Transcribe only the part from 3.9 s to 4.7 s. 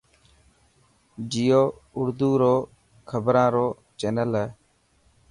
چينل هي.